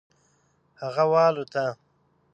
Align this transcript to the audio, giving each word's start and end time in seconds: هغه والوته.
هغه 0.81 1.03
والوته. 1.11 1.65